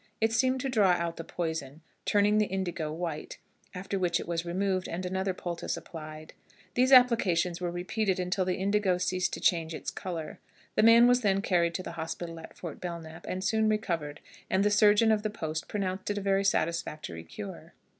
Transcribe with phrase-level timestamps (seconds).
[0.19, 3.37] It seemed to draw out the poison, turning the indigo white,
[3.75, 6.33] after which it was removed and another poultice applied.
[6.73, 10.39] These applications were repeated until the indigo ceased to change its color.
[10.73, 14.63] The man was then carried to the hospital at Fort Belknap, and soon recovered, and
[14.63, 17.73] the surgeon of the post pronounced it a very satisfactory cure.